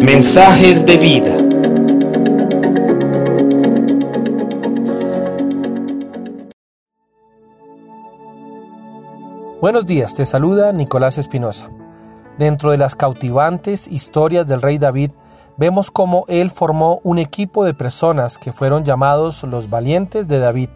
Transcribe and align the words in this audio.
Mensajes 0.00 0.84
de 0.84 0.96
vida. 0.96 1.40
Buenos 9.60 9.86
días, 9.86 10.14
te 10.14 10.24
saluda 10.24 10.72
Nicolás 10.72 11.18
Espinosa. 11.18 11.70
Dentro 12.38 12.70
de 12.70 12.78
las 12.78 12.96
cautivantes 12.96 13.86
historias 13.86 14.46
del 14.46 14.62
rey 14.62 14.78
David, 14.78 15.12
vemos 15.58 15.90
cómo 15.90 16.24
él 16.28 16.50
formó 16.50 17.00
un 17.04 17.18
equipo 17.18 17.64
de 17.64 17.74
personas 17.74 18.38
que 18.38 18.52
fueron 18.52 18.84
llamados 18.84 19.42
los 19.42 19.68
valientes 19.68 20.26
de 20.26 20.38
David. 20.38 20.70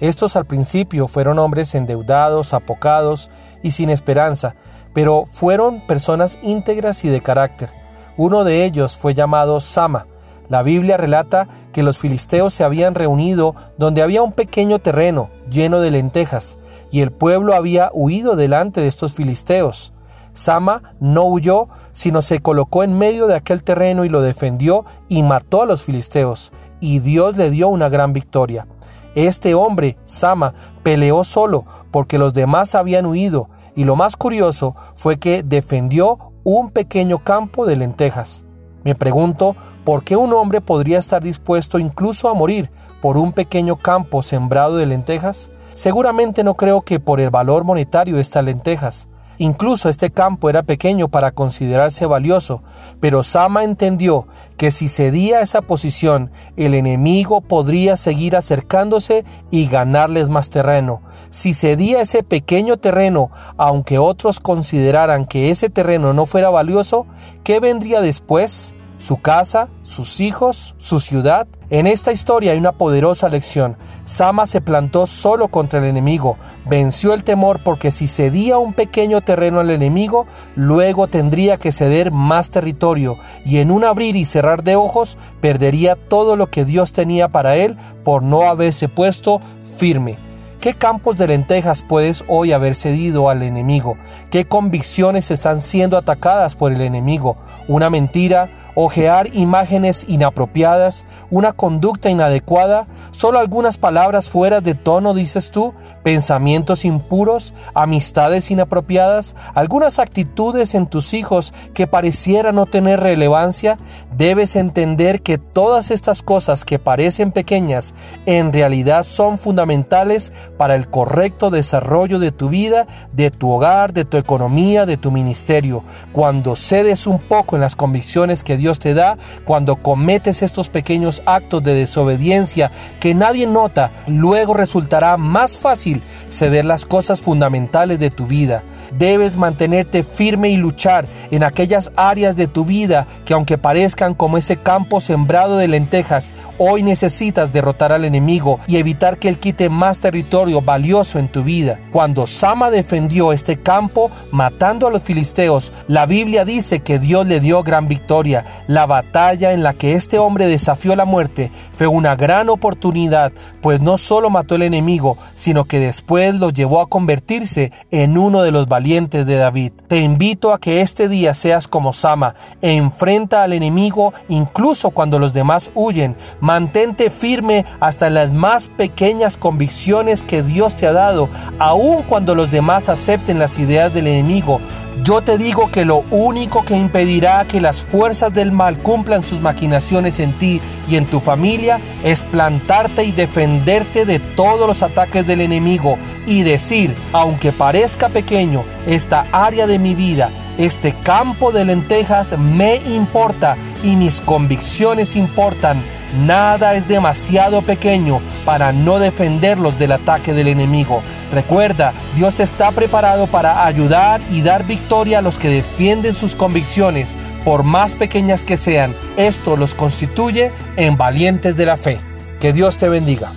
Estos 0.00 0.36
al 0.36 0.44
principio 0.44 1.08
fueron 1.08 1.38
hombres 1.38 1.74
endeudados, 1.74 2.52
apocados 2.52 3.30
y 3.62 3.70
sin 3.70 3.88
esperanza, 3.88 4.54
pero 4.92 5.24
fueron 5.24 5.86
personas 5.86 6.38
íntegras 6.42 7.04
y 7.04 7.08
de 7.08 7.20
carácter. 7.20 7.70
Uno 8.16 8.44
de 8.44 8.64
ellos 8.64 8.96
fue 8.96 9.14
llamado 9.14 9.60
Sama. 9.60 10.06
La 10.48 10.62
Biblia 10.62 10.96
relata 10.96 11.48
que 11.72 11.82
los 11.82 11.98
filisteos 11.98 12.52
se 12.52 12.64
habían 12.64 12.94
reunido 12.94 13.54
donde 13.78 14.02
había 14.02 14.22
un 14.22 14.32
pequeño 14.32 14.80
terreno 14.80 15.30
lleno 15.48 15.80
de 15.80 15.92
lentejas, 15.92 16.58
y 16.90 17.00
el 17.00 17.12
pueblo 17.12 17.54
había 17.54 17.90
huido 17.92 18.34
delante 18.34 18.80
de 18.80 18.88
estos 18.88 19.14
filisteos. 19.14 19.92
Sama 20.32 20.94
no 21.00 21.24
huyó, 21.24 21.68
sino 21.92 22.22
se 22.22 22.40
colocó 22.40 22.82
en 22.82 22.96
medio 22.96 23.26
de 23.26 23.36
aquel 23.36 23.62
terreno 23.62 24.04
y 24.04 24.08
lo 24.08 24.22
defendió 24.22 24.84
y 25.08 25.22
mató 25.22 25.62
a 25.62 25.66
los 25.66 25.82
filisteos, 25.82 26.52
y 26.80 26.98
Dios 26.98 27.36
le 27.36 27.50
dio 27.50 27.68
una 27.68 27.88
gran 27.88 28.12
victoria. 28.12 28.66
Este 29.14 29.54
hombre, 29.54 29.98
Sama, 30.04 30.54
peleó 30.82 31.24
solo 31.24 31.64
porque 31.90 32.18
los 32.18 32.32
demás 32.32 32.74
habían 32.74 33.06
huido, 33.06 33.48
y 33.74 33.84
lo 33.84 33.96
más 33.96 34.16
curioso 34.16 34.74
fue 34.94 35.18
que 35.18 35.42
defendió 35.42 36.32
un 36.44 36.70
pequeño 36.70 37.18
campo 37.18 37.66
de 37.66 37.76
lentejas. 37.76 38.44
Me 38.82 38.94
pregunto 38.94 39.56
por 39.84 40.04
qué 40.04 40.16
un 40.16 40.32
hombre 40.32 40.60
podría 40.60 40.98
estar 40.98 41.22
dispuesto 41.22 41.78
incluso 41.78 42.28
a 42.28 42.34
morir 42.34 42.70
por 43.02 43.16
un 43.16 43.32
pequeño 43.32 43.76
campo 43.76 44.22
sembrado 44.22 44.76
de 44.76 44.86
lentejas. 44.86 45.50
Seguramente 45.74 46.44
no 46.44 46.54
creo 46.54 46.80
que 46.80 46.98
por 46.98 47.20
el 47.20 47.30
valor 47.30 47.64
monetario 47.64 48.16
de 48.16 48.22
estas 48.22 48.44
lentejas. 48.44 49.08
Incluso 49.40 49.88
este 49.88 50.10
campo 50.10 50.50
era 50.50 50.64
pequeño 50.64 51.08
para 51.08 51.30
considerarse 51.30 52.04
valioso, 52.04 52.62
pero 53.00 53.22
Sama 53.22 53.64
entendió 53.64 54.28
que 54.58 54.70
si 54.70 54.86
cedía 54.86 55.40
esa 55.40 55.62
posición, 55.62 56.30
el 56.58 56.74
enemigo 56.74 57.40
podría 57.40 57.96
seguir 57.96 58.36
acercándose 58.36 59.24
y 59.50 59.66
ganarles 59.66 60.28
más 60.28 60.50
terreno. 60.50 61.00
Si 61.30 61.54
cedía 61.54 62.02
ese 62.02 62.22
pequeño 62.22 62.76
terreno, 62.76 63.30
aunque 63.56 63.96
otros 63.96 64.40
consideraran 64.40 65.24
que 65.24 65.50
ese 65.50 65.70
terreno 65.70 66.12
no 66.12 66.26
fuera 66.26 66.50
valioso, 66.50 67.06
¿qué 67.42 67.60
vendría 67.60 68.02
después? 68.02 68.74
Su 69.00 69.16
casa, 69.16 69.70
sus 69.82 70.20
hijos, 70.20 70.76
su 70.78 71.00
ciudad. 71.00 71.48
En 71.70 71.86
esta 71.86 72.12
historia 72.12 72.52
hay 72.52 72.58
una 72.58 72.72
poderosa 72.72 73.28
lección. 73.28 73.76
Sama 74.04 74.44
se 74.44 74.60
plantó 74.60 75.06
solo 75.06 75.48
contra 75.48 75.78
el 75.78 75.86
enemigo, 75.86 76.36
venció 76.66 77.14
el 77.14 77.24
temor 77.24 77.60
porque 77.64 77.90
si 77.90 78.06
cedía 78.06 78.58
un 78.58 78.74
pequeño 78.74 79.22
terreno 79.22 79.60
al 79.60 79.70
enemigo, 79.70 80.26
luego 80.54 81.08
tendría 81.08 81.56
que 81.56 81.72
ceder 81.72 82.12
más 82.12 82.50
territorio 82.50 83.16
y 83.44 83.58
en 83.58 83.70
un 83.70 83.84
abrir 83.84 84.16
y 84.16 84.26
cerrar 84.26 84.62
de 84.62 84.76
ojos 84.76 85.16
perdería 85.40 85.96
todo 85.96 86.36
lo 86.36 86.50
que 86.50 86.64
Dios 86.64 86.92
tenía 86.92 87.28
para 87.28 87.56
él 87.56 87.76
por 88.04 88.22
no 88.22 88.42
haberse 88.42 88.88
puesto 88.88 89.40
firme. 89.78 90.18
¿Qué 90.60 90.74
campos 90.74 91.16
de 91.16 91.26
lentejas 91.26 91.82
puedes 91.82 92.22
hoy 92.28 92.52
haber 92.52 92.74
cedido 92.74 93.30
al 93.30 93.42
enemigo? 93.42 93.96
¿Qué 94.30 94.44
convicciones 94.44 95.30
están 95.30 95.58
siendo 95.58 95.96
atacadas 95.96 96.54
por 96.54 96.70
el 96.70 96.82
enemigo? 96.82 97.38
¿Una 97.66 97.88
mentira? 97.88 98.59
Ojear 98.82 99.28
imágenes 99.34 100.06
inapropiadas, 100.08 101.04
una 101.30 101.52
conducta 101.52 102.08
inadecuada, 102.08 102.86
solo 103.10 103.38
algunas 103.38 103.76
palabras 103.76 104.30
fuera 104.30 104.60
de 104.60 104.74
tono, 104.74 105.12
dices 105.12 105.50
tú, 105.50 105.74
pensamientos 106.02 106.86
impuros, 106.86 107.52
amistades 107.74 108.50
inapropiadas, 108.50 109.36
algunas 109.54 109.98
actitudes 109.98 110.74
en 110.74 110.86
tus 110.86 111.12
hijos 111.12 111.52
que 111.74 111.86
parecieran 111.86 112.54
no 112.54 112.64
tener 112.64 113.00
relevancia, 113.00 113.78
debes 114.16 114.56
entender 114.56 115.20
que 115.20 115.36
todas 115.36 115.90
estas 115.90 116.22
cosas 116.22 116.64
que 116.64 116.78
parecen 116.78 117.32
pequeñas 117.32 117.94
en 118.24 118.52
realidad 118.52 119.04
son 119.04 119.38
fundamentales 119.38 120.32
para 120.56 120.74
el 120.74 120.88
correcto 120.88 121.50
desarrollo 121.50 122.18
de 122.18 122.32
tu 122.32 122.48
vida, 122.48 122.86
de 123.12 123.30
tu 123.30 123.50
hogar, 123.50 123.92
de 123.92 124.04
tu 124.04 124.16
economía, 124.16 124.86
de 124.86 124.96
tu 124.96 125.10
ministerio. 125.10 125.84
Cuando 126.12 126.56
cedes 126.56 127.06
un 127.06 127.18
poco 127.18 127.56
en 127.56 127.62
las 127.62 127.76
convicciones 127.76 128.42
que 128.42 128.56
Dios 128.56 128.69
te 128.78 128.94
da 128.94 129.18
cuando 129.44 129.76
cometes 129.76 130.42
estos 130.42 130.68
pequeños 130.68 131.22
actos 131.26 131.62
de 131.62 131.74
desobediencia 131.74 132.70
que 133.00 133.14
nadie 133.14 133.46
nota, 133.46 133.90
luego 134.06 134.54
resultará 134.54 135.16
más 135.16 135.58
fácil 135.58 136.02
ceder 136.28 136.64
las 136.64 136.86
cosas 136.86 137.20
fundamentales 137.20 137.98
de 137.98 138.10
tu 138.10 138.26
vida. 138.26 138.62
Debes 138.98 139.36
mantenerte 139.36 140.02
firme 140.02 140.50
y 140.50 140.56
luchar 140.56 141.06
en 141.30 141.44
aquellas 141.44 141.92
áreas 141.96 142.36
de 142.36 142.46
tu 142.46 142.64
vida 142.64 143.06
que 143.24 143.34
aunque 143.34 143.58
parezcan 143.58 144.14
como 144.14 144.38
ese 144.38 144.56
campo 144.56 145.00
sembrado 145.00 145.56
de 145.56 145.68
lentejas, 145.68 146.34
hoy 146.58 146.82
necesitas 146.82 147.52
derrotar 147.52 147.92
al 147.92 148.04
enemigo 148.04 148.60
y 148.66 148.76
evitar 148.76 149.18
que 149.18 149.28
él 149.28 149.38
quite 149.38 149.68
más 149.68 150.00
territorio 150.00 150.60
valioso 150.60 151.18
en 151.18 151.28
tu 151.28 151.42
vida. 151.42 151.80
Cuando 151.92 152.26
Sama 152.26 152.70
defendió 152.70 153.32
este 153.32 153.56
campo 153.56 154.10
matando 154.30 154.86
a 154.86 154.90
los 154.90 155.02
filisteos, 155.02 155.72
la 155.88 156.06
Biblia 156.06 156.44
dice 156.44 156.80
que 156.80 156.98
Dios 156.98 157.26
le 157.26 157.40
dio 157.40 157.62
gran 157.62 157.88
victoria. 157.88 158.44
La 158.66 158.86
batalla 158.86 159.52
en 159.52 159.62
la 159.62 159.74
que 159.74 159.94
este 159.94 160.18
hombre 160.18 160.46
desafió 160.46 160.96
la 160.96 161.04
muerte 161.04 161.50
fue 161.72 161.86
una 161.86 162.16
gran 162.16 162.48
oportunidad, 162.48 163.32
pues 163.60 163.80
no 163.80 163.96
solo 163.96 164.30
mató 164.30 164.54
al 164.54 164.62
enemigo, 164.62 165.16
sino 165.34 165.64
que 165.64 165.78
después 165.78 166.34
lo 166.34 166.50
llevó 166.50 166.80
a 166.80 166.88
convertirse 166.88 167.72
en 167.90 168.18
uno 168.18 168.42
de 168.42 168.50
los 168.50 168.66
valientes 168.80 169.26
de 169.26 169.36
David. 169.36 169.72
Te 169.88 170.00
invito 170.00 170.54
a 170.54 170.58
que 170.58 170.80
este 170.80 171.06
día 171.06 171.34
seas 171.34 171.68
como 171.68 171.92
Sama, 171.92 172.34
enfrenta 172.62 173.42
al 173.42 173.52
enemigo 173.52 174.14
incluso 174.30 174.88
cuando 174.88 175.18
los 175.18 175.34
demás 175.34 175.70
huyen. 175.74 176.16
Mantente 176.40 177.10
firme 177.10 177.66
hasta 177.78 178.08
las 178.08 178.32
más 178.32 178.68
pequeñas 178.68 179.36
convicciones 179.36 180.22
que 180.22 180.42
Dios 180.42 180.76
te 180.76 180.86
ha 180.86 180.94
dado, 180.94 181.28
aun 181.58 182.04
cuando 182.04 182.34
los 182.34 182.50
demás 182.50 182.88
acepten 182.88 183.38
las 183.38 183.58
ideas 183.58 183.92
del 183.92 184.06
enemigo. 184.06 184.62
Yo 185.02 185.20
te 185.22 185.36
digo 185.36 185.70
que 185.70 185.84
lo 185.84 186.04
único 186.10 186.64
que 186.64 186.76
impedirá 186.76 187.46
que 187.46 187.60
las 187.60 187.82
fuerzas 187.82 188.32
del 188.32 188.52
mal 188.52 188.78
cumplan 188.78 189.22
sus 189.22 189.40
maquinaciones 189.40 190.20
en 190.20 190.36
ti 190.38 190.60
y 190.88 190.96
en 190.96 191.06
tu 191.06 191.20
familia 191.20 191.80
es 192.02 192.24
plantarte 192.24 193.04
y 193.04 193.12
defenderte 193.12 194.04
de 194.04 194.18
todos 194.18 194.66
los 194.66 194.82
ataques 194.82 195.26
del 195.26 195.40
enemigo 195.40 195.98
y 196.30 196.44
decir, 196.44 196.94
aunque 197.12 197.50
parezca 197.50 198.08
pequeño, 198.08 198.64
esta 198.86 199.26
área 199.32 199.66
de 199.66 199.80
mi 199.80 199.96
vida, 199.96 200.30
este 200.58 200.92
campo 200.92 201.50
de 201.50 201.64
lentejas 201.64 202.38
me 202.38 202.76
importa 202.76 203.56
y 203.82 203.96
mis 203.96 204.20
convicciones 204.20 205.16
importan. 205.16 205.82
Nada 206.24 206.74
es 206.74 206.86
demasiado 206.86 207.62
pequeño 207.62 208.20
para 208.44 208.72
no 208.72 209.00
defenderlos 209.00 209.76
del 209.76 209.90
ataque 209.90 210.32
del 210.32 210.46
enemigo. 210.46 211.02
Recuerda, 211.32 211.94
Dios 212.14 212.38
está 212.38 212.70
preparado 212.70 213.26
para 213.26 213.66
ayudar 213.66 214.20
y 214.30 214.40
dar 214.42 214.64
victoria 214.64 215.18
a 215.18 215.22
los 215.22 215.36
que 215.36 215.48
defienden 215.48 216.14
sus 216.14 216.36
convicciones, 216.36 217.16
por 217.44 217.64
más 217.64 217.96
pequeñas 217.96 218.44
que 218.44 218.56
sean. 218.56 218.94
Esto 219.16 219.56
los 219.56 219.74
constituye 219.74 220.52
en 220.76 220.96
valientes 220.96 221.56
de 221.56 221.66
la 221.66 221.76
fe. 221.76 221.98
Que 222.38 222.52
Dios 222.52 222.76
te 222.76 222.88
bendiga. 222.88 223.32